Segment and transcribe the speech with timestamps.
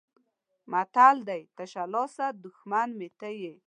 [0.71, 3.55] متل دی: تشه لاسه دښمن مې ته یې.